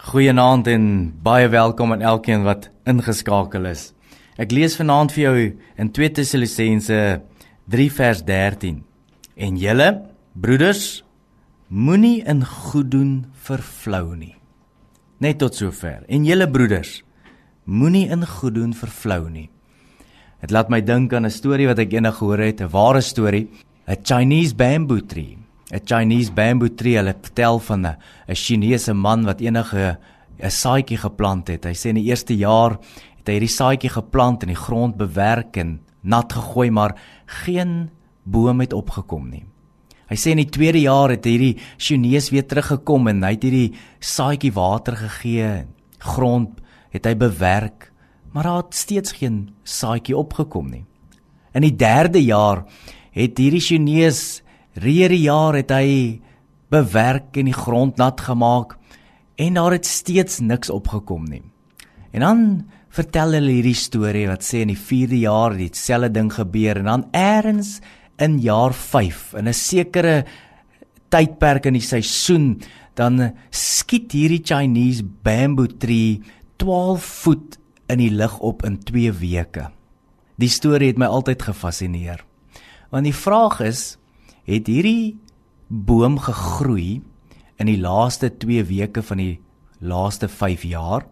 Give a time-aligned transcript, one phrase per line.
[0.00, 0.84] Goeienaand en
[1.20, 3.90] baie welkom aan elkeen wat ingeskakel is.
[4.40, 5.32] Ek lees vanaand vir jou
[5.76, 7.00] in 2 Tessalonisense
[7.68, 8.78] 3 vers 13.
[9.36, 9.88] En julle
[10.32, 10.86] broeders
[11.68, 13.10] moenie in goed doen
[13.44, 14.32] vervlou nie.
[15.20, 16.00] Net tot sover.
[16.08, 17.02] En julle broeders
[17.68, 19.50] moenie in goed doen vervlou nie.
[20.40, 23.50] Dit laat my dink aan 'n storie wat ek eendag gehoor het, 'n ware storie,
[23.86, 25.39] 'n Chinese bamboo tree.
[25.72, 26.96] 'n Chinese bamboo tree.
[26.96, 27.96] Hulle vertel van 'n
[28.28, 29.98] 'n Chinese man wat enige
[30.42, 31.64] 'n saadjie geplant het.
[31.64, 32.78] Hy sê in die eerste jaar
[33.18, 36.96] het hy hierdie saadjie geplant en die grond bewerk en nat gegooi, maar
[37.26, 37.90] geen
[38.24, 39.44] boom het opgekom nie.
[40.10, 43.74] Hy sê in die tweede jaar het hierdie Chinese weer teruggekom en hy het hierdie
[44.00, 45.66] saadjie water gegee.
[45.98, 46.60] Grond
[46.90, 47.92] het hy bewerk,
[48.32, 50.84] maar daar het steeds geen saadjie opgekom nie.
[51.54, 52.64] In die derde jaar
[53.14, 54.42] het hierdie Chinese
[54.78, 56.20] Reëre jaar het hy
[56.70, 58.76] bewerk en die grond nat gemaak
[59.40, 61.42] en daar het steeds niks opgekom nie.
[62.12, 62.44] En dan
[62.90, 66.90] vertel hulle hierdie storie wat sê in die 4de jaar het dieselfde ding gebeur en
[66.90, 67.78] dan eers
[68.20, 70.24] in jaar 5 in 'n sekere
[71.08, 72.60] tydperk in die seisoen
[72.94, 76.20] dan skiet hierdie Chinese bamboo tree
[76.58, 79.70] 12 voet in die lug op in 2 weke.
[80.36, 82.24] Die storie het my altyd gefassineer.
[82.90, 83.96] Want die vraag is
[84.50, 85.18] het hierdie
[85.68, 87.00] boom gegroei
[87.60, 89.34] in die laaste 2 weke van die
[89.78, 91.06] laaste 5 jaar?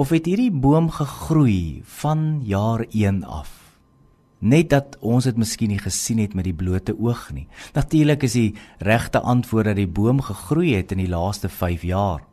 [0.00, 3.50] Of het hierdie boom gegroei van jaar 1 af?
[4.40, 7.46] Net dat ons dit miskien nie gesien het met die blote oog nie.
[7.76, 12.24] Natuurlik is die regte antwoord dat die boom gegroei het in die laaste 5 jaar.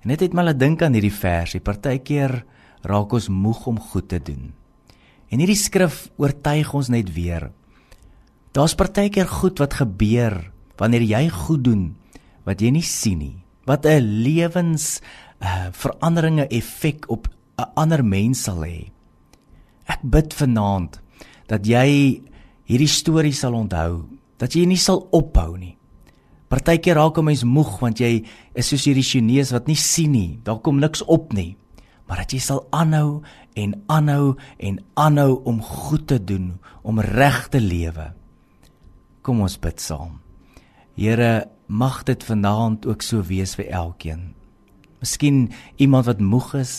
[0.00, 2.44] En dit het my laat dink aan hierdie versie partykeer
[2.88, 4.52] raak ons moeg om goed te doen.
[5.28, 7.50] En hierdie skrif oortuig ons net weer
[8.50, 10.34] Daar's partykeer goed wat gebeur
[10.80, 11.84] wanneer jy goed doen
[12.48, 13.36] wat jy nie sien nie.
[13.62, 14.98] Wat 'n lewens
[15.38, 17.28] uh, veranderinge effek op
[17.58, 18.90] 'n ander mens sal hê.
[19.86, 21.00] Ek bid vanaand
[21.46, 22.22] dat jy
[22.64, 24.08] hierdie storie sal onthou,
[24.38, 25.76] dat jy nie sal ophou nie.
[26.48, 28.24] Partykeer raak 'n mens moeg want jy
[28.54, 30.40] is soos hierdie Chinese wat nie sien nie.
[30.42, 31.56] Daar kom niks op nie.
[32.06, 33.22] Maar dat jy sal aanhou
[33.54, 38.19] en aanhou en aanhou om goed te doen, om reg te lewe.
[39.22, 40.18] Kom ons bid saam.
[40.96, 44.32] Here, mag dit vanaand ook so wees vir elkeen.
[45.00, 45.48] Miskien
[45.80, 46.74] iemand wat moeg is,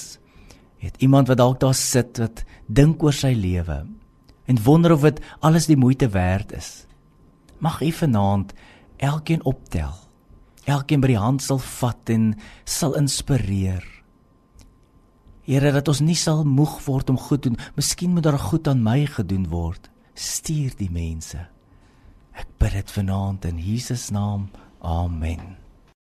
[0.82, 3.84] het iemand wat dalk daar sit wat dink oor sy lewe
[4.50, 6.86] en wonder of dit alles die moeite werd is.
[7.62, 8.54] Mag U vanaand
[8.98, 9.94] elkeen optel.
[10.66, 12.34] Elkeen by die hand sal vat en
[12.66, 13.86] sal inspireer.
[15.46, 17.62] Here dat ons nie sal moeg word om goed te doen.
[17.78, 19.90] Miskien moet daar goed aan my gedoen word.
[20.14, 21.48] Stuur die mense.
[22.62, 24.50] Bid dit vanaand in Jesus naam.
[24.80, 25.61] Amen.